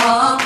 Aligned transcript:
What's 0.00 0.42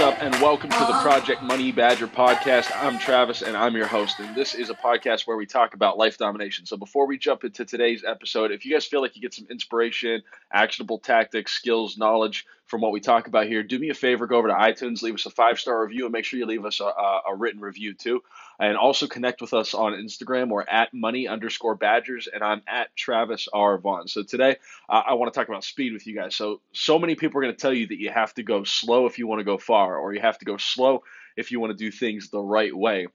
up, 0.00 0.22
and 0.22 0.34
welcome 0.40 0.70
to 0.70 0.78
the 0.78 0.84
uh-huh. 0.84 1.02
Project 1.02 1.42
Money 1.42 1.70
Badger 1.70 2.08
podcast. 2.08 2.74
I'm 2.74 2.98
Travis, 2.98 3.42
and 3.42 3.54
I'm 3.54 3.76
your 3.76 3.86
host. 3.86 4.20
And 4.20 4.34
this 4.34 4.54
is 4.54 4.70
a 4.70 4.74
podcast 4.74 5.26
where 5.26 5.36
we 5.36 5.44
talk 5.44 5.74
about 5.74 5.98
life 5.98 6.16
domination. 6.16 6.64
So, 6.64 6.78
before 6.78 7.06
we 7.06 7.18
jump 7.18 7.44
into 7.44 7.66
today's 7.66 8.04
episode, 8.04 8.50
if 8.50 8.64
you 8.64 8.72
guys 8.72 8.86
feel 8.86 9.02
like 9.02 9.16
you 9.16 9.20
get 9.20 9.34
some 9.34 9.46
inspiration, 9.50 10.22
actionable 10.50 10.98
tactics, 10.98 11.52
skills, 11.52 11.98
knowledge 11.98 12.46
from 12.68 12.82
what 12.82 12.92
we 12.92 13.00
talk 13.00 13.26
about 13.26 13.46
here, 13.46 13.62
do 13.62 13.78
me 13.78 13.88
a 13.88 13.94
favor 13.94 14.26
go 14.26 14.36
over 14.36 14.48
to 14.48 14.54
iTunes, 14.54 15.02
leave 15.02 15.14
us 15.14 15.26
a 15.26 15.30
five 15.30 15.58
star 15.58 15.82
review, 15.82 16.04
and 16.04 16.12
make 16.12 16.24
sure 16.24 16.38
you 16.38 16.46
leave 16.46 16.66
us 16.66 16.80
a, 16.80 16.84
a, 16.84 17.34
written 17.34 17.60
review 17.60 17.94
too. 17.94 18.22
And 18.60 18.76
also 18.76 19.06
connect 19.06 19.40
with 19.40 19.54
us 19.54 19.72
on 19.72 19.94
Instagram. 19.94 20.50
We're 20.50 20.64
at 20.68 20.92
money 20.92 21.26
underscore 21.26 21.74
badgers, 21.74 22.28
and 22.32 22.42
I'm 22.44 22.62
at 22.68 22.94
Travis 22.94 23.48
R. 23.52 23.78
Vaughn. 23.78 24.06
So, 24.06 24.22
today 24.22 24.56
uh, 24.88 25.02
I 25.06 25.14
want 25.14 25.32
to 25.32 25.38
talk 25.38 25.48
about 25.48 25.64
speed 25.64 25.94
with 25.94 26.06
you 26.06 26.14
guys. 26.14 26.36
So, 26.36 26.60
so 26.72 26.98
many 26.98 27.14
people 27.14 27.38
are 27.38 27.42
going 27.42 27.54
to 27.54 27.60
tell 27.60 27.72
you 27.72 27.86
that 27.88 27.98
you 27.98 28.10
have 28.10 28.34
to 28.34 28.42
go 28.42 28.64
slow 28.64 29.06
if 29.06 29.18
you 29.18 29.26
want 29.26 29.40
to 29.40 29.44
go 29.44 29.56
far, 29.56 29.96
or 29.96 30.12
you 30.12 30.20
have 30.20 30.38
to 30.38 30.44
go 30.44 30.58
slow 30.58 31.02
if 31.36 31.50
you 31.50 31.60
want 31.60 31.70
to 31.70 31.84
do 31.84 31.90
things 31.90 32.28
the 32.28 32.40
right 32.40 32.76
way. 32.76 33.06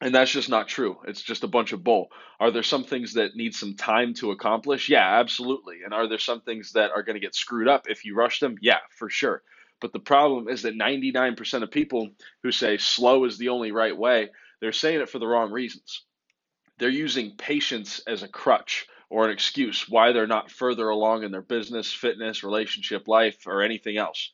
And 0.00 0.14
that's 0.14 0.30
just 0.30 0.48
not 0.48 0.66
true. 0.66 0.98
It's 1.06 1.20
just 1.20 1.44
a 1.44 1.48
bunch 1.48 1.72
of 1.72 1.84
bull. 1.84 2.08
Are 2.38 2.50
there 2.50 2.62
some 2.62 2.84
things 2.84 3.14
that 3.14 3.36
need 3.36 3.54
some 3.54 3.76
time 3.76 4.14
to 4.14 4.30
accomplish? 4.30 4.88
Yeah, 4.88 5.20
absolutely. 5.20 5.78
And 5.84 5.92
are 5.92 6.08
there 6.08 6.18
some 6.18 6.40
things 6.40 6.72
that 6.72 6.90
are 6.92 7.02
going 7.02 7.16
to 7.16 7.20
get 7.20 7.34
screwed 7.34 7.68
up 7.68 7.86
if 7.86 8.06
you 8.06 8.14
rush 8.14 8.40
them? 8.40 8.56
Yeah, 8.62 8.78
for 8.96 9.10
sure. 9.10 9.42
But 9.80 9.92
the 9.92 10.00
problem 10.00 10.48
is 10.48 10.62
that 10.62 10.74
99% 10.74 11.62
of 11.62 11.70
people 11.70 12.10
who 12.42 12.50
say 12.50 12.78
slow 12.78 13.24
is 13.24 13.36
the 13.36 13.50
only 13.50 13.72
right 13.72 13.96
way, 13.96 14.30
they're 14.60 14.72
saying 14.72 15.00
it 15.00 15.10
for 15.10 15.18
the 15.18 15.26
wrong 15.26 15.52
reasons. 15.52 16.04
They're 16.78 16.88
using 16.88 17.36
patience 17.36 18.00
as 18.06 18.22
a 18.22 18.28
crutch 18.28 18.86
or 19.10 19.24
an 19.24 19.32
excuse 19.32 19.86
why 19.88 20.12
they're 20.12 20.26
not 20.26 20.50
further 20.50 20.88
along 20.88 21.24
in 21.24 21.32
their 21.32 21.42
business, 21.42 21.92
fitness, 21.92 22.42
relationship, 22.42 23.06
life, 23.06 23.46
or 23.46 23.62
anything 23.62 23.98
else. 23.98 24.32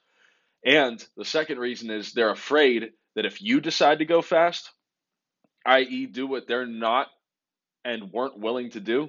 And 0.64 1.04
the 1.16 1.24
second 1.24 1.58
reason 1.58 1.90
is 1.90 2.12
they're 2.12 2.30
afraid 2.30 2.92
that 3.14 3.24
if 3.24 3.40
you 3.40 3.60
decide 3.60 4.00
to 4.00 4.04
go 4.04 4.20
fast, 4.20 4.70
i.e., 5.66 6.06
do 6.06 6.26
what 6.26 6.46
they're 6.46 6.66
not 6.66 7.08
and 7.84 8.12
weren't 8.12 8.38
willing 8.38 8.70
to 8.70 8.80
do, 8.80 9.08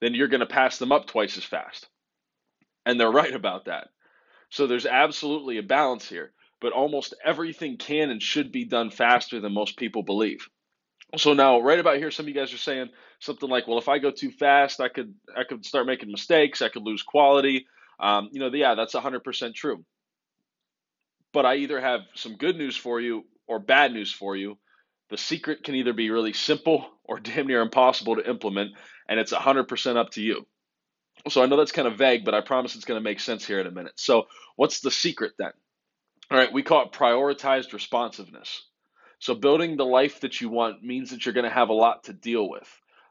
then 0.00 0.14
you're 0.14 0.28
going 0.28 0.40
to 0.40 0.46
pass 0.46 0.78
them 0.78 0.92
up 0.92 1.06
twice 1.06 1.36
as 1.36 1.44
fast. 1.44 1.88
And 2.84 2.98
they're 2.98 3.10
right 3.22 3.34
about 3.34 3.66
that. 3.66 3.88
So 4.50 4.66
there's 4.66 4.86
absolutely 4.86 5.58
a 5.58 5.62
balance 5.62 6.08
here, 6.08 6.32
but 6.60 6.72
almost 6.72 7.14
everything 7.24 7.76
can 7.76 8.10
and 8.10 8.22
should 8.22 8.52
be 8.52 8.64
done 8.64 8.90
faster 8.90 9.40
than 9.40 9.52
most 9.52 9.76
people 9.76 10.02
believe. 10.02 10.46
So 11.16 11.34
now, 11.34 11.60
right 11.60 11.78
about 11.78 11.98
here, 11.98 12.10
some 12.10 12.24
of 12.24 12.28
you 12.28 12.34
guys 12.34 12.52
are 12.52 12.58
saying 12.58 12.88
something 13.20 13.48
like, 13.48 13.68
"Well, 13.68 13.78
if 13.78 13.88
I 13.88 13.98
go 13.98 14.10
too 14.10 14.30
fast, 14.30 14.80
I 14.80 14.88
could 14.88 15.14
I 15.36 15.44
could 15.44 15.64
start 15.64 15.86
making 15.86 16.10
mistakes. 16.10 16.62
I 16.62 16.68
could 16.68 16.82
lose 16.82 17.02
quality." 17.02 17.66
Um, 18.00 18.28
you 18.32 18.40
know, 18.40 18.50
yeah, 18.52 18.74
that's 18.74 18.94
100% 18.94 19.54
true. 19.54 19.84
But 21.32 21.46
I 21.46 21.56
either 21.56 21.80
have 21.80 22.00
some 22.14 22.36
good 22.36 22.56
news 22.56 22.76
for 22.76 23.00
you 23.00 23.24
or 23.46 23.58
bad 23.58 23.92
news 23.92 24.12
for 24.12 24.36
you. 24.36 24.58
The 25.10 25.18
secret 25.18 25.62
can 25.62 25.74
either 25.74 25.92
be 25.92 26.10
really 26.10 26.32
simple 26.32 26.86
or 27.04 27.20
damn 27.20 27.46
near 27.46 27.62
impossible 27.62 28.16
to 28.16 28.28
implement, 28.28 28.72
and 29.08 29.20
it's 29.20 29.32
100% 29.32 29.96
up 29.96 30.10
to 30.10 30.22
you. 30.22 30.46
So 31.28 31.42
I 31.42 31.46
know 31.46 31.56
that's 31.56 31.72
kind 31.72 31.88
of 31.88 31.98
vague, 31.98 32.24
but 32.24 32.34
I 32.34 32.40
promise 32.40 32.76
it's 32.76 32.84
going 32.84 33.00
to 33.00 33.04
make 33.04 33.20
sense 33.20 33.44
here 33.44 33.60
in 33.60 33.66
a 33.66 33.70
minute. 33.70 33.94
So, 33.96 34.26
what's 34.54 34.80
the 34.80 34.90
secret 34.90 35.32
then? 35.38 35.52
All 36.30 36.38
right, 36.38 36.52
we 36.52 36.62
call 36.62 36.84
it 36.84 36.92
prioritized 36.92 37.72
responsiveness. 37.72 38.62
So, 39.18 39.34
building 39.34 39.76
the 39.76 39.86
life 39.86 40.20
that 40.20 40.40
you 40.40 40.50
want 40.50 40.84
means 40.84 41.10
that 41.10 41.24
you're 41.24 41.32
going 41.32 41.44
to 41.44 41.50
have 41.50 41.70
a 41.70 41.74
lot 41.74 42.04
to 42.04 42.12
deal 42.12 42.48
with, 42.48 42.68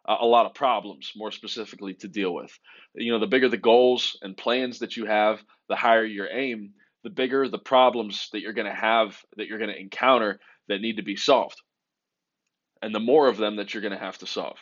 a 0.08 0.26
lot 0.26 0.46
of 0.46 0.54
problems, 0.54 1.12
more 1.16 1.32
specifically, 1.32 1.96
to 1.96 2.08
deal 2.08 2.34
with. 2.34 2.58
You 2.94 3.12
know, 3.12 3.20
the 3.20 3.28
bigger 3.28 3.50
the 3.50 3.58
goals 3.58 4.18
and 4.22 4.38
plans 4.38 4.80
that 4.80 4.96
you 4.96 5.06
have, 5.08 5.44
the 5.68 5.76
higher 5.76 6.06
your 6.06 6.30
aim, 6.32 6.74
the 7.04 7.10
bigger 7.10 7.50
the 7.50 7.60
problems 7.60 8.30
that 8.32 8.42
you're 8.42 8.54
going 8.54 8.68
to 8.68 8.74
have, 8.74 9.20
that 9.38 9.48
you're 9.48 9.60
going 9.60 9.72
to 9.72 9.80
encounter 9.80 10.40
that 10.68 10.82
need 10.82 10.98
to 10.98 11.04
be 11.04 11.16
solved. 11.16 11.60
And 12.82 12.94
the 12.94 13.00
more 13.00 13.28
of 13.28 13.38
them 13.38 13.58
that 13.58 13.74
you're 13.74 13.82
going 13.82 13.94
to 13.94 13.98
have 13.98 14.18
to 14.20 14.28
solve. 14.28 14.58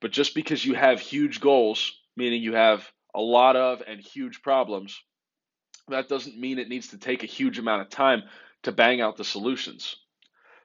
But 0.00 0.12
just 0.12 0.34
because 0.34 0.64
you 0.64 0.74
have 0.74 1.00
huge 1.00 1.40
goals, 1.40 1.92
meaning 2.16 2.42
you 2.42 2.54
have 2.54 2.90
a 3.14 3.20
lot 3.20 3.56
of 3.56 3.82
and 3.86 4.00
huge 4.00 4.42
problems, 4.42 5.00
that 5.88 6.08
doesn't 6.08 6.38
mean 6.38 6.58
it 6.58 6.68
needs 6.68 6.88
to 6.88 6.98
take 6.98 7.22
a 7.22 7.26
huge 7.26 7.58
amount 7.58 7.82
of 7.82 7.88
time 7.88 8.22
to 8.64 8.72
bang 8.72 9.00
out 9.00 9.16
the 9.16 9.24
solutions. 9.24 9.96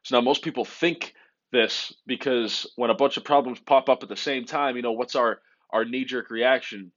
So 0.04 0.18
now 0.18 0.22
most 0.22 0.44
people 0.44 0.66
think 0.66 1.14
this 1.52 1.94
because 2.06 2.68
when 2.76 2.90
a 2.90 2.96
bunch 2.96 3.18
of 3.18 3.24
problems 3.24 3.60
pop 3.60 3.88
up 3.88 4.04
at 4.04 4.10
the 4.10 4.18
same 4.18 4.46
time, 4.46 4.76
you 4.76 4.82
know, 4.82 4.92
what's 4.92 5.16
our, 5.16 5.40
our 5.72 5.86
knee 5.86 6.06
jerk 6.06 6.30
reaction? 6.30 6.92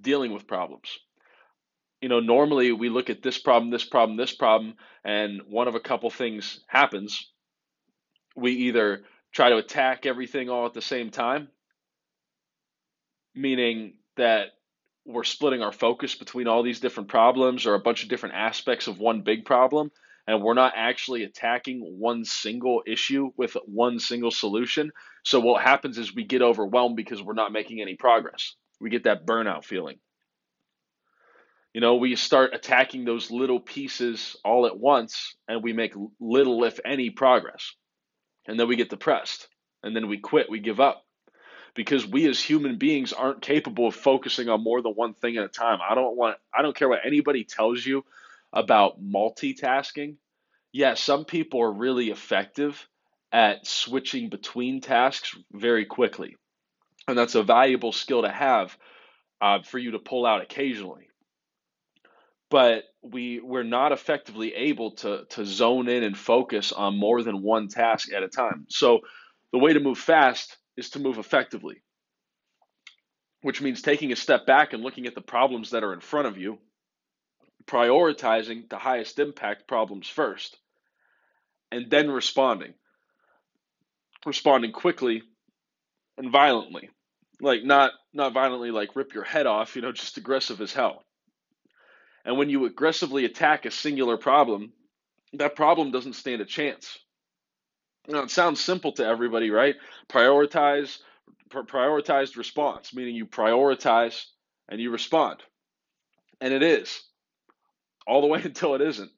Dealing 0.00 0.32
with 0.32 0.46
problems 0.46 0.98
you 2.04 2.10
know, 2.10 2.20
normally 2.20 2.70
we 2.70 2.90
look 2.90 3.08
at 3.08 3.22
this 3.22 3.38
problem, 3.38 3.70
this 3.70 3.86
problem, 3.86 4.18
this 4.18 4.34
problem, 4.34 4.74
and 5.06 5.40
one 5.48 5.68
of 5.68 5.74
a 5.74 5.80
couple 5.80 6.10
things 6.10 6.60
happens. 6.66 7.32
We 8.34 8.52
either 8.52 9.02
try 9.32 9.50
to 9.50 9.56
attack 9.56 10.06
everything 10.06 10.48
all 10.48 10.66
at 10.66 10.74
the 10.74 10.82
same 10.82 11.10
time, 11.10 11.48
meaning 13.34 13.94
that 14.16 14.48
we're 15.04 15.24
splitting 15.24 15.62
our 15.62 15.72
focus 15.72 16.14
between 16.14 16.46
all 16.46 16.62
these 16.62 16.80
different 16.80 17.08
problems 17.08 17.66
or 17.66 17.74
a 17.74 17.80
bunch 17.80 18.02
of 18.02 18.08
different 18.08 18.36
aspects 18.36 18.86
of 18.86 18.98
one 18.98 19.22
big 19.22 19.44
problem, 19.44 19.90
and 20.26 20.42
we're 20.42 20.54
not 20.54 20.72
actually 20.76 21.24
attacking 21.24 21.80
one 21.98 22.24
single 22.24 22.82
issue 22.86 23.30
with 23.36 23.56
one 23.66 23.98
single 23.98 24.30
solution. 24.30 24.90
So, 25.24 25.40
what 25.40 25.62
happens 25.62 25.98
is 25.98 26.14
we 26.14 26.24
get 26.24 26.42
overwhelmed 26.42 26.96
because 26.96 27.22
we're 27.22 27.34
not 27.34 27.52
making 27.52 27.80
any 27.80 27.96
progress. 27.96 28.54
We 28.80 28.90
get 28.90 29.04
that 29.04 29.26
burnout 29.26 29.64
feeling. 29.64 29.98
You 31.74 31.80
know, 31.80 31.96
we 31.96 32.14
start 32.14 32.54
attacking 32.54 33.04
those 33.04 33.32
little 33.32 33.58
pieces 33.58 34.36
all 34.44 34.64
at 34.66 34.78
once 34.78 35.34
and 35.48 35.62
we 35.62 35.72
make 35.72 35.92
little, 36.20 36.62
if 36.64 36.78
any, 36.84 37.10
progress. 37.10 37.74
And 38.46 38.58
then 38.58 38.68
we 38.68 38.76
get 38.76 38.90
depressed 38.90 39.48
and 39.82 39.94
then 39.94 40.08
we 40.08 40.18
quit, 40.18 40.50
we 40.50 40.60
give 40.60 40.80
up. 40.80 41.04
Because 41.74 42.06
we 42.06 42.28
as 42.28 42.40
human 42.40 42.78
beings 42.78 43.12
aren't 43.12 43.42
capable 43.42 43.88
of 43.88 43.96
focusing 43.96 44.48
on 44.48 44.62
more 44.62 44.80
than 44.80 44.92
one 44.92 45.14
thing 45.14 45.36
at 45.36 45.44
a 45.44 45.48
time. 45.48 45.80
I 45.88 45.96
don't 45.96 46.16
want 46.16 46.36
I 46.56 46.62
don't 46.62 46.76
care 46.76 46.88
what 46.88 47.04
anybody 47.04 47.42
tells 47.42 47.84
you 47.84 48.04
about 48.52 49.02
multitasking. 49.02 50.14
Yeah, 50.72 50.94
some 50.94 51.24
people 51.24 51.60
are 51.62 51.72
really 51.72 52.10
effective 52.10 52.88
at 53.32 53.66
switching 53.66 54.28
between 54.28 54.80
tasks 54.80 55.36
very 55.52 55.84
quickly. 55.84 56.36
And 57.08 57.18
that's 57.18 57.34
a 57.34 57.42
valuable 57.42 57.90
skill 57.90 58.22
to 58.22 58.30
have 58.30 58.78
uh, 59.40 59.62
for 59.62 59.78
you 59.78 59.90
to 59.90 59.98
pull 59.98 60.24
out 60.24 60.42
occasionally 60.42 61.08
but 62.54 62.84
we 63.02 63.40
we're 63.40 63.64
not 63.64 63.90
effectively 63.90 64.54
able 64.54 64.92
to 64.92 65.24
to 65.28 65.44
zone 65.44 65.88
in 65.88 66.04
and 66.04 66.16
focus 66.16 66.70
on 66.70 66.96
more 66.96 67.20
than 67.20 67.42
one 67.42 67.66
task 67.66 68.12
at 68.12 68.22
a 68.22 68.28
time. 68.28 68.64
So 68.68 69.00
the 69.50 69.58
way 69.58 69.72
to 69.72 69.80
move 69.80 69.98
fast 69.98 70.56
is 70.76 70.90
to 70.90 71.00
move 71.00 71.18
effectively, 71.18 71.82
which 73.42 73.60
means 73.60 73.82
taking 73.82 74.12
a 74.12 74.16
step 74.16 74.46
back 74.46 74.72
and 74.72 74.84
looking 74.84 75.08
at 75.08 75.16
the 75.16 75.20
problems 75.20 75.70
that 75.70 75.82
are 75.82 75.92
in 75.92 75.98
front 75.98 76.28
of 76.28 76.38
you, 76.38 76.60
prioritizing 77.66 78.70
the 78.70 78.78
highest 78.78 79.18
impact 79.18 79.66
problems 79.66 80.06
first, 80.06 80.56
and 81.72 81.90
then 81.90 82.08
responding. 82.08 82.74
Responding 84.24 84.70
quickly 84.70 85.24
and 86.18 86.30
violently. 86.30 86.88
Like 87.40 87.64
not 87.64 87.90
not 88.12 88.32
violently 88.32 88.70
like 88.70 88.94
rip 88.94 89.12
your 89.12 89.24
head 89.24 89.48
off, 89.48 89.74
you 89.74 89.82
know, 89.82 89.90
just 89.90 90.18
aggressive 90.18 90.60
as 90.60 90.72
hell 90.72 91.04
and 92.24 92.38
when 92.38 92.48
you 92.48 92.64
aggressively 92.64 93.24
attack 93.24 93.66
a 93.66 93.70
singular 93.70 94.16
problem, 94.16 94.72
that 95.34 95.56
problem 95.56 95.90
doesn't 95.90 96.14
stand 96.14 96.40
a 96.40 96.46
chance. 96.46 96.98
Now, 98.08 98.22
it 98.22 98.30
sounds 98.30 98.60
simple 98.60 98.92
to 98.92 99.06
everybody, 99.06 99.50
right? 99.50 99.76
Prioritize, 100.08 100.98
prioritized 101.50 102.36
response, 102.36 102.94
meaning 102.94 103.14
you 103.14 103.26
prioritize 103.26 104.24
and 104.68 104.80
you 104.80 104.90
respond. 104.90 105.42
And 106.40 106.52
it 106.52 106.62
is, 106.62 107.02
all 108.06 108.20
the 108.20 108.26
way 108.26 108.40
until 108.44 108.74
it 108.74 108.80
isn't. 108.80 109.10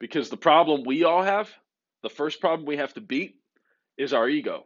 Because 0.00 0.28
the 0.28 0.36
problem 0.36 0.82
we 0.84 1.04
all 1.04 1.22
have, 1.22 1.50
the 2.02 2.10
first 2.10 2.40
problem 2.40 2.66
we 2.66 2.76
have 2.76 2.94
to 2.94 3.00
beat, 3.00 3.36
is 3.96 4.12
our 4.12 4.28
ego. 4.28 4.64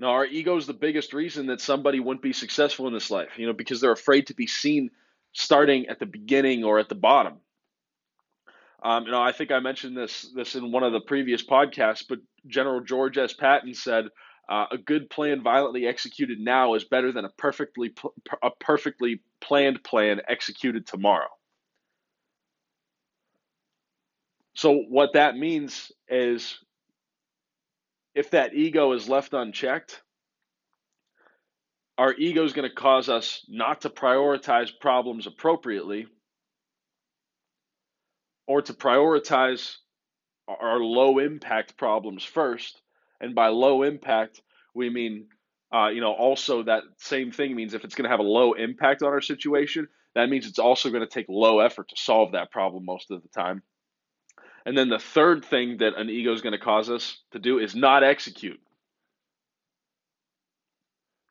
Now, 0.00 0.10
our 0.10 0.26
ego 0.26 0.56
is 0.56 0.66
the 0.66 0.74
biggest 0.74 1.12
reason 1.12 1.46
that 1.46 1.60
somebody 1.60 1.98
wouldn't 1.98 2.22
be 2.22 2.32
successful 2.32 2.86
in 2.86 2.92
this 2.92 3.10
life, 3.10 3.30
you 3.36 3.46
know, 3.46 3.52
because 3.52 3.80
they're 3.80 3.92
afraid 3.92 4.28
to 4.28 4.34
be 4.34 4.46
seen 4.46 4.90
starting 5.32 5.86
at 5.88 5.98
the 5.98 6.06
beginning 6.06 6.64
or 6.64 6.78
at 6.78 6.88
the 6.88 6.94
bottom. 6.94 7.40
Um, 8.82 9.04
you 9.04 9.10
know, 9.10 9.20
I 9.20 9.32
think 9.32 9.50
I 9.50 9.58
mentioned 9.58 9.96
this 9.96 10.30
this 10.34 10.54
in 10.54 10.70
one 10.70 10.84
of 10.84 10.92
the 10.92 11.00
previous 11.00 11.44
podcasts, 11.44 12.04
but 12.08 12.20
General 12.46 12.80
George 12.80 13.18
S. 13.18 13.32
Patton 13.32 13.74
said, 13.74 14.06
uh, 14.48 14.66
"A 14.70 14.78
good 14.78 15.10
plan 15.10 15.42
violently 15.42 15.86
executed 15.86 16.38
now 16.38 16.74
is 16.74 16.84
better 16.84 17.10
than 17.10 17.24
a 17.24 17.30
perfectly 17.30 17.92
a 18.42 18.50
perfectly 18.50 19.20
planned 19.40 19.82
plan 19.82 20.20
executed 20.28 20.86
tomorrow." 20.86 21.28
So 24.54 24.84
what 24.88 25.12
that 25.14 25.36
means 25.36 25.92
is, 26.08 26.58
if 28.14 28.30
that 28.30 28.54
ego 28.54 28.92
is 28.92 29.08
left 29.08 29.32
unchecked, 29.32 30.02
our 31.98 32.14
ego 32.14 32.44
is 32.44 32.52
going 32.52 32.68
to 32.68 32.74
cause 32.74 33.08
us 33.08 33.44
not 33.48 33.80
to 33.80 33.90
prioritize 33.90 34.70
problems 34.80 35.26
appropriately 35.26 36.06
or 38.46 38.62
to 38.62 38.72
prioritize 38.72 39.76
our 40.48 40.78
low 40.78 41.18
impact 41.18 41.76
problems 41.76 42.22
first. 42.22 42.80
And 43.20 43.34
by 43.34 43.48
low 43.48 43.82
impact, 43.82 44.40
we 44.74 44.88
mean, 44.88 45.26
uh, 45.74 45.88
you 45.88 46.00
know, 46.00 46.12
also 46.12 46.62
that 46.62 46.84
same 46.98 47.32
thing 47.32 47.56
means 47.56 47.74
if 47.74 47.84
it's 47.84 47.96
going 47.96 48.04
to 48.04 48.10
have 48.10 48.20
a 48.20 48.22
low 48.22 48.52
impact 48.52 49.02
on 49.02 49.08
our 49.08 49.20
situation, 49.20 49.88
that 50.14 50.30
means 50.30 50.46
it's 50.46 50.60
also 50.60 50.90
going 50.90 51.02
to 51.02 51.12
take 51.12 51.26
low 51.28 51.58
effort 51.58 51.88
to 51.88 51.96
solve 51.96 52.32
that 52.32 52.52
problem 52.52 52.84
most 52.84 53.10
of 53.10 53.22
the 53.22 53.28
time. 53.28 53.62
And 54.64 54.78
then 54.78 54.88
the 54.88 54.98
third 54.98 55.44
thing 55.44 55.78
that 55.78 55.96
an 55.96 56.08
ego 56.08 56.32
is 56.32 56.42
going 56.42 56.52
to 56.52 56.58
cause 56.58 56.90
us 56.90 57.18
to 57.32 57.40
do 57.40 57.58
is 57.58 57.74
not 57.74 58.04
execute. 58.04 58.60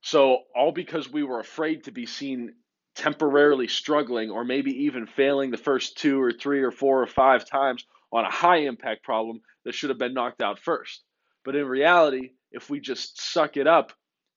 So, 0.01 0.43
all 0.55 0.71
because 0.71 1.11
we 1.11 1.23
were 1.23 1.39
afraid 1.39 1.85
to 1.85 1.91
be 1.91 2.05
seen 2.05 2.53
temporarily 2.95 3.67
struggling 3.67 4.31
or 4.31 4.43
maybe 4.43 4.85
even 4.85 5.05
failing 5.05 5.51
the 5.51 5.57
first 5.57 5.97
two 5.97 6.21
or 6.21 6.31
three 6.31 6.63
or 6.63 6.71
four 6.71 7.01
or 7.01 7.07
five 7.07 7.47
times 7.47 7.85
on 8.11 8.25
a 8.25 8.31
high 8.31 8.57
impact 8.57 9.03
problem 9.03 9.41
that 9.65 9.75
should 9.75 9.89
have 9.89 9.99
been 9.99 10.13
knocked 10.13 10.41
out 10.41 10.59
first. 10.59 11.03
But 11.45 11.55
in 11.55 11.65
reality, 11.65 12.31
if 12.51 12.69
we 12.69 12.79
just 12.79 13.21
suck 13.21 13.57
it 13.57 13.67
up 13.67 13.93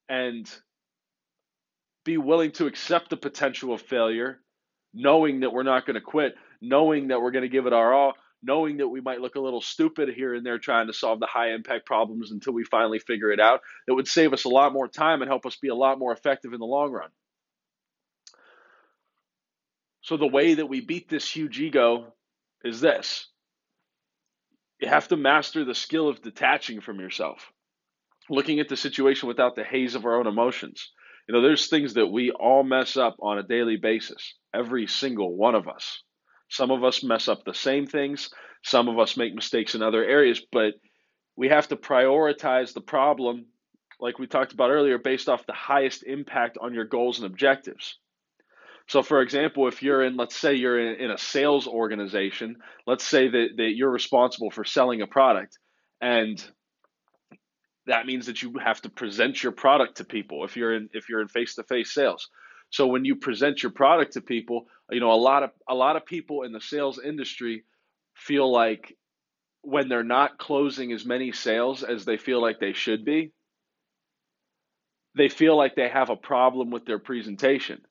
and 0.09 0.49
be 2.05 2.19
willing 2.19 2.53
to 2.53 2.67
accept 2.67 3.11
the 3.11 3.17
potential 3.17 3.73
of 3.73 3.81
failure, 3.83 4.41
knowing 4.93 5.41
that 5.41 5.53
we're 5.53 5.63
not 5.63 5.87
going 5.87 5.95
to 5.95 6.01
quit, 6.01 6.35
knowing 6.61 7.09
that 7.09 7.21
we're 7.21 7.31
going 7.31 7.43
to 7.43 7.49
give 7.49 7.67
it 7.67 7.73
our 7.73 7.93
all, 7.95 8.15
knowing 8.43 8.79
that 8.79 8.89
we 8.89 9.01
might 9.01 9.21
look 9.21 9.35
a 9.35 9.41
little 9.41 9.61
stupid 9.61 10.09
here 10.09 10.35
and 10.35 10.45
there 10.45 10.59
trying 10.59 10.87
to 10.87 10.93
solve 10.93 11.21
the 11.21 11.27
high 11.27 11.53
impact 11.53 11.87
problems 11.87 12.31
until 12.31 12.53
we 12.53 12.65
finally 12.65 12.99
figure 12.99 13.31
it 13.31 13.41
out, 13.41 13.61
it 13.87 13.93
would 13.93 14.09
save 14.09 14.33
us 14.33 14.45
a 14.45 14.49
lot 14.49 14.73
more 14.73 14.89
time 14.89 15.23
and 15.23 15.31
help 15.31 15.47
us 15.47 15.57
be 15.57 15.69
a 15.69 15.75
lot 15.75 15.99
more 15.99 16.13
effective 16.13 16.53
in 16.53 16.61
the 16.61 16.67
long 16.67 16.91
run. 16.91 17.11
So, 20.03 20.17
the 20.17 20.27
way 20.27 20.55
that 20.55 20.67
we 20.67 20.81
beat 20.81 21.09
this 21.09 21.31
huge 21.31 21.61
ego 21.61 22.15
is 22.65 22.81
this 22.81 23.29
you 24.81 24.89
have 24.89 25.09
to 25.09 25.17
master 25.17 25.65
the 25.65 25.75
skill 25.75 26.09
of 26.09 26.23
detaching 26.23 26.81
from 26.81 27.01
yourself, 27.01 27.53
looking 28.31 28.61
at 28.61 28.69
the 28.69 28.77
situation 28.77 29.29
without 29.29 29.55
the 29.55 29.65
haze 29.65 29.95
of 29.95 30.07
our 30.07 30.19
own 30.19 30.27
emotions. 30.27 30.91
You 31.29 31.35
know, 31.35 31.43
there's 31.43 31.69
things 31.69 31.95
that 31.95 32.07
we 32.07 32.31
all 32.31 32.63
mess 32.63 32.97
up 32.97 33.17
on 33.21 33.39
a 33.39 33.43
daily 33.43 33.77
basis, 33.77 34.35
every 34.55 34.87
single 34.87 35.37
one 35.37 35.55
of 35.55 35.69
us. 35.69 36.03
Some 36.51 36.71
of 36.71 36.85
us 36.85 37.03
mess 37.03 37.29
up 37.29 37.45
the 37.45 37.55
same 37.55 37.87
things, 37.87 38.31
some 38.63 38.89
of 38.89 38.99
us 38.99 39.17
make 39.17 39.35
mistakes 39.35 39.75
in 39.75 39.83
other 39.83 40.05
areas, 40.05 40.43
but 40.53 40.75
we 41.37 41.49
have 41.49 41.69
to 41.69 41.77
prioritize 41.77 42.75
the 42.75 42.81
problem, 42.81 43.47
like 44.01 44.19
we 44.19 44.27
talked 44.27 44.53
about 44.53 44.71
earlier, 44.71 44.99
based 44.99 45.29
off 45.29 45.47
the 45.47 45.53
highest 45.53 46.03
impact 46.03 46.59
on 46.61 46.75
your 46.75 46.85
goals 46.85 47.19
and 47.19 47.27
objectives. 47.27 47.99
So, 48.89 49.03
for 49.03 49.23
example, 49.23 49.69
if 49.69 49.83
you're 49.83 50.03
in, 50.03 50.17
let's 50.17 50.37
say 50.37 50.55
you're 50.55 50.81
in, 50.81 51.01
in, 51.01 51.11
a 51.13 51.19
sales 51.19 51.69
organization, 51.69 52.57
let's 52.87 53.05
say 53.05 53.29
that, 53.29 53.51
that 53.57 53.73
you're 53.77 53.91
responsible 53.91 54.51
for 54.51 54.65
selling 54.65 55.01
a 55.01 55.07
product, 55.07 55.57
and 56.01 56.45
that 57.87 58.07
means 58.07 58.27
that 58.27 58.43
you 58.43 58.55
have 58.63 58.81
to 58.83 58.91
present 58.91 59.43
your 59.43 59.53
product 59.53 59.99
to 59.99 60.05
people 60.05 60.45
if 60.45 60.57
you're 60.57 60.75
in 60.75 60.89
if 60.93 61.09
you're 61.09 61.21
in 61.21 61.29
face-to-face 61.29 61.95
sales. 61.95 62.29
So 62.71 62.87
when 62.87 63.05
you 63.05 63.17
present 63.17 63.63
your 63.63 63.73
product 63.73 64.15
to 64.15 64.21
people, 64.21 64.67
you 64.91 65.01
know, 65.01 65.13
a 65.13 65.15
lot 65.15 65.43
of 65.43 65.51
a 65.69 65.75
lot 65.75 65.97
of 65.97 66.07
people 66.07 66.43
in 66.43 66.53
the 66.53 66.61
sales 66.61 67.01
industry 67.05 67.65
feel 68.15 68.51
like 68.51 68.97
when 69.63 69.89
they're 69.89 70.03
not 70.05 70.39
closing 70.39 70.93
as 70.93 71.05
many 71.05 71.33
sales 71.33 71.83
as 71.83 72.05
they 72.05 72.17
feel 72.17 72.41
like 72.41 72.61
they 72.61 72.73
should 72.73 73.05
be, 73.05 73.33
they 75.17 75.29
feel 75.29 75.57
like 75.57 75.75
they 75.75 75.89
have 75.89 76.11
a 76.11 76.17
problem 76.17 76.71
with 76.71 76.87
their 76.87 76.99
presentation. 76.99 77.83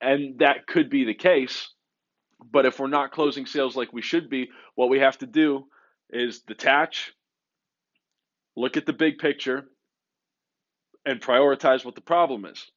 And 0.00 0.38
that 0.38 0.66
could 0.66 0.90
be 0.90 1.04
the 1.04 1.14
case. 1.14 1.68
But 2.50 2.66
if 2.66 2.78
we're 2.78 2.88
not 2.88 3.12
closing 3.12 3.46
sales 3.46 3.76
like 3.76 3.92
we 3.92 4.02
should 4.02 4.28
be, 4.28 4.50
what 4.74 4.90
we 4.90 5.00
have 5.00 5.18
to 5.18 5.26
do 5.26 5.66
is 6.10 6.40
detach, 6.40 7.12
look 8.56 8.76
at 8.76 8.86
the 8.86 8.92
big 8.92 9.18
picture, 9.18 9.64
and 11.04 11.20
prioritize 11.20 11.84
what 11.84 11.94
the 11.94 12.00
problem 12.00 12.44
is. 12.44 12.70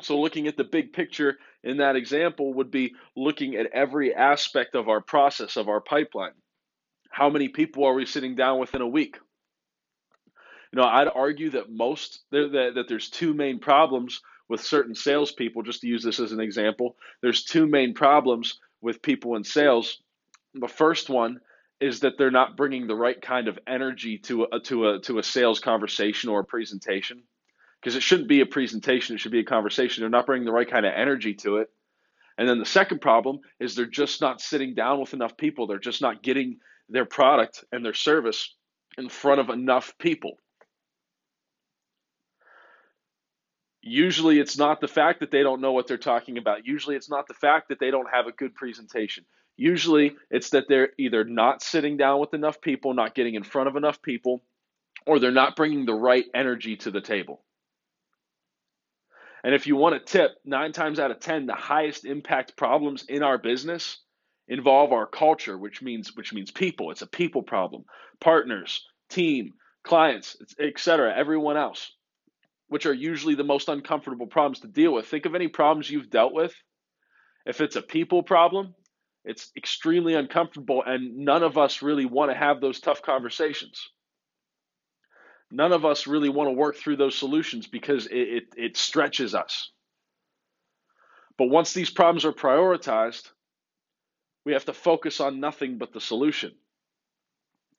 So, 0.00 0.20
looking 0.20 0.46
at 0.46 0.56
the 0.56 0.64
big 0.64 0.92
picture 0.92 1.38
in 1.62 1.78
that 1.78 1.96
example 1.96 2.54
would 2.54 2.70
be 2.70 2.94
looking 3.16 3.56
at 3.56 3.66
every 3.72 4.14
aspect 4.14 4.74
of 4.74 4.88
our 4.88 5.00
process, 5.00 5.56
of 5.56 5.68
our 5.68 5.80
pipeline. 5.80 6.32
How 7.10 7.30
many 7.30 7.48
people 7.48 7.84
are 7.84 7.94
we 7.94 8.06
sitting 8.06 8.34
down 8.34 8.58
with 8.58 8.74
in 8.74 8.82
a 8.82 8.88
week? 8.88 9.18
You 10.72 10.80
know, 10.80 10.84
I'd 10.84 11.08
argue 11.08 11.50
that 11.50 11.70
most 11.70 12.20
that, 12.30 12.72
that 12.74 12.88
there's 12.88 13.08
two 13.08 13.32
main 13.32 13.58
problems 13.58 14.20
with 14.48 14.60
certain 14.62 14.94
salespeople. 14.94 15.62
Just 15.62 15.80
to 15.80 15.86
use 15.86 16.02
this 16.02 16.20
as 16.20 16.32
an 16.32 16.40
example, 16.40 16.96
there's 17.22 17.44
two 17.44 17.66
main 17.66 17.94
problems 17.94 18.60
with 18.80 19.02
people 19.02 19.36
in 19.36 19.44
sales. 19.44 20.02
The 20.54 20.68
first 20.68 21.08
one 21.08 21.40
is 21.80 22.00
that 22.00 22.18
they're 22.18 22.30
not 22.30 22.56
bringing 22.56 22.86
the 22.86 22.94
right 22.94 23.20
kind 23.20 23.48
of 23.48 23.58
energy 23.66 24.18
to 24.18 24.44
a, 24.44 24.60
to 24.60 24.88
a 24.88 25.00
to 25.00 25.18
a 25.18 25.22
sales 25.22 25.60
conversation 25.60 26.30
or 26.30 26.40
a 26.40 26.44
presentation 26.44 27.22
because 27.86 27.94
it 27.94 28.02
shouldn't 28.02 28.28
be 28.28 28.40
a 28.40 28.46
presentation 28.46 29.14
it 29.14 29.20
should 29.20 29.30
be 29.30 29.38
a 29.38 29.44
conversation. 29.44 30.02
They're 30.02 30.10
not 30.10 30.26
bringing 30.26 30.44
the 30.44 30.50
right 30.50 30.68
kind 30.68 30.84
of 30.84 30.92
energy 30.92 31.34
to 31.34 31.58
it. 31.58 31.70
And 32.36 32.48
then 32.48 32.58
the 32.58 32.66
second 32.66 33.00
problem 33.00 33.38
is 33.60 33.76
they're 33.76 33.86
just 33.86 34.20
not 34.20 34.40
sitting 34.40 34.74
down 34.74 34.98
with 34.98 35.14
enough 35.14 35.36
people. 35.36 35.68
They're 35.68 35.78
just 35.78 36.02
not 36.02 36.20
getting 36.20 36.58
their 36.88 37.04
product 37.04 37.64
and 37.70 37.84
their 37.84 37.94
service 37.94 38.52
in 38.98 39.08
front 39.08 39.38
of 39.40 39.50
enough 39.50 39.94
people. 40.00 40.32
Usually 43.82 44.40
it's 44.40 44.58
not 44.58 44.80
the 44.80 44.88
fact 44.88 45.20
that 45.20 45.30
they 45.30 45.44
don't 45.44 45.60
know 45.60 45.70
what 45.70 45.86
they're 45.86 45.96
talking 45.96 46.38
about. 46.38 46.66
Usually 46.66 46.96
it's 46.96 47.08
not 47.08 47.28
the 47.28 47.34
fact 47.34 47.68
that 47.68 47.78
they 47.78 47.92
don't 47.92 48.10
have 48.12 48.26
a 48.26 48.32
good 48.32 48.56
presentation. 48.56 49.24
Usually 49.56 50.16
it's 50.28 50.50
that 50.50 50.64
they're 50.68 50.90
either 50.98 51.22
not 51.22 51.62
sitting 51.62 51.96
down 51.96 52.18
with 52.18 52.34
enough 52.34 52.60
people, 52.60 52.94
not 52.94 53.14
getting 53.14 53.36
in 53.36 53.44
front 53.44 53.68
of 53.68 53.76
enough 53.76 54.02
people, 54.02 54.42
or 55.06 55.20
they're 55.20 55.30
not 55.30 55.54
bringing 55.54 55.86
the 55.86 55.94
right 55.94 56.24
energy 56.34 56.74
to 56.78 56.90
the 56.90 57.00
table. 57.00 57.44
And 59.46 59.54
if 59.54 59.68
you 59.68 59.76
want 59.76 59.94
a 59.94 60.00
tip, 60.00 60.32
nine 60.44 60.72
times 60.72 60.98
out 60.98 61.12
of 61.12 61.20
10, 61.20 61.46
the 61.46 61.54
highest 61.54 62.04
impact 62.04 62.56
problems 62.56 63.04
in 63.08 63.22
our 63.22 63.38
business 63.38 63.98
involve 64.48 64.92
our 64.92 65.06
culture, 65.06 65.56
which 65.56 65.80
means 65.80 66.16
which 66.16 66.32
means 66.32 66.50
people. 66.50 66.90
It's 66.90 67.02
a 67.02 67.06
people 67.06 67.44
problem. 67.44 67.84
Partners, 68.20 68.84
team, 69.08 69.54
clients, 69.84 70.36
etc., 70.58 71.14
everyone 71.16 71.56
else, 71.56 71.92
which 72.66 72.86
are 72.86 72.92
usually 72.92 73.36
the 73.36 73.44
most 73.44 73.68
uncomfortable 73.68 74.26
problems 74.26 74.58
to 74.60 74.66
deal 74.66 74.92
with. 74.92 75.06
Think 75.06 75.26
of 75.26 75.36
any 75.36 75.46
problems 75.46 75.88
you've 75.88 76.10
dealt 76.10 76.34
with. 76.34 76.52
If 77.46 77.60
it's 77.60 77.76
a 77.76 77.82
people 77.82 78.24
problem, 78.24 78.74
it's 79.24 79.52
extremely 79.56 80.14
uncomfortable, 80.14 80.82
and 80.84 81.18
none 81.18 81.44
of 81.44 81.56
us 81.56 81.82
really 81.82 82.06
want 82.06 82.32
to 82.32 82.36
have 82.36 82.60
those 82.60 82.80
tough 82.80 83.00
conversations. 83.00 83.90
None 85.50 85.72
of 85.72 85.84
us 85.84 86.06
really 86.06 86.28
want 86.28 86.48
to 86.48 86.52
work 86.52 86.76
through 86.76 86.96
those 86.96 87.16
solutions 87.16 87.66
because 87.66 88.06
it, 88.06 88.16
it, 88.16 88.44
it 88.56 88.76
stretches 88.76 89.34
us. 89.34 89.70
But 91.38 91.46
once 91.46 91.72
these 91.72 91.90
problems 91.90 92.24
are 92.24 92.32
prioritized, 92.32 93.30
we 94.44 94.52
have 94.52 94.64
to 94.66 94.72
focus 94.72 95.20
on 95.20 95.40
nothing 95.40 95.78
but 95.78 95.92
the 95.92 96.00
solution. 96.00 96.52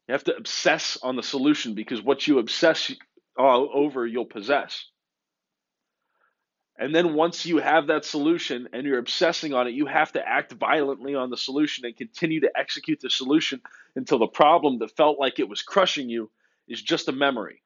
You 0.07 0.13
have 0.13 0.23
to 0.25 0.35
obsess 0.35 0.97
on 1.01 1.15
the 1.15 1.23
solution 1.23 1.73
because 1.73 2.01
what 2.01 2.27
you 2.27 2.39
obsess 2.39 2.91
over, 3.37 4.05
you'll 4.07 4.25
possess. 4.25 4.85
And 6.79 6.93
then 6.93 7.15
once 7.15 7.45
you 7.45 7.57
have 7.57 7.87
that 7.87 8.05
solution 8.05 8.69
and 8.71 8.85
you're 8.85 8.99
obsessing 8.99 9.53
on 9.53 9.67
it, 9.67 9.73
you 9.73 9.87
have 9.87 10.11
to 10.13 10.25
act 10.25 10.53
violently 10.53 11.15
on 11.15 11.29
the 11.29 11.37
solution 11.37 11.85
and 11.85 11.97
continue 11.97 12.41
to 12.41 12.51
execute 12.55 12.99
the 13.01 13.09
solution 13.09 13.61
until 13.95 14.19
the 14.19 14.27
problem 14.27 14.79
that 14.79 14.95
felt 14.95 15.19
like 15.19 15.39
it 15.39 15.49
was 15.49 15.63
crushing 15.63 16.09
you 16.09 16.29
is 16.67 16.81
just 16.81 17.07
a 17.07 17.11
memory. 17.11 17.61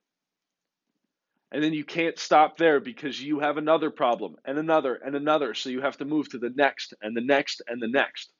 And 1.52 1.62
then 1.62 1.74
you 1.74 1.84
can't 1.84 2.18
stop 2.18 2.58
there 2.58 2.80
because 2.80 3.22
you 3.22 3.40
have 3.40 3.58
another 3.58 3.90
problem 3.90 4.36
and 4.46 4.58
another 4.58 4.96
and 4.96 5.16
another. 5.16 5.54
So 5.54 5.70
you 5.70 5.82
have 5.82 5.98
to 5.98 6.06
move 6.06 6.30
to 6.30 6.38
the 6.38 6.52
next 6.56 6.94
and 7.02 7.16
the 7.16 7.22
next 7.22 7.62
and 7.68 7.82
the 7.82 7.90
next. 7.90 8.32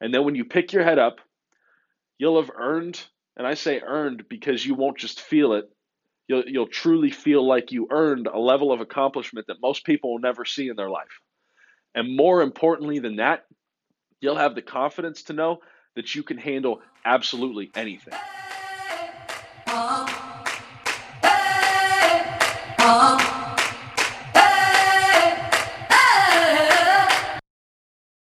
And 0.00 0.14
then 0.14 0.24
when 0.24 0.34
you 0.34 0.44
pick 0.44 0.72
your 0.72 0.84
head 0.84 0.98
up, 0.98 1.20
you'll 2.18 2.40
have 2.40 2.50
earned, 2.56 3.02
and 3.36 3.46
I 3.46 3.54
say 3.54 3.80
earned 3.80 4.28
because 4.28 4.64
you 4.64 4.74
won't 4.74 4.98
just 4.98 5.20
feel 5.20 5.52
it, 5.54 5.70
you'll 6.28 6.44
you'll 6.46 6.66
truly 6.66 7.10
feel 7.10 7.46
like 7.46 7.72
you 7.72 7.88
earned 7.90 8.26
a 8.26 8.38
level 8.38 8.72
of 8.72 8.80
accomplishment 8.80 9.46
that 9.48 9.60
most 9.62 9.84
people 9.84 10.12
will 10.12 10.20
never 10.20 10.44
see 10.44 10.68
in 10.68 10.76
their 10.76 10.90
life. 10.90 11.20
And 11.94 12.16
more 12.16 12.42
importantly 12.42 12.98
than 12.98 13.16
that, 13.16 13.44
you'll 14.20 14.36
have 14.36 14.54
the 14.54 14.62
confidence 14.62 15.24
to 15.24 15.32
know 15.34 15.60
that 15.94 16.14
you 16.14 16.22
can 16.22 16.36
handle 16.36 16.82
absolutely 17.04 17.70
anything. 17.74 18.14
Uh-huh. 22.88 23.35